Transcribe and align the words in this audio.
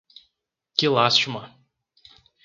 Que 0.75 0.87
lástima! 0.89 1.43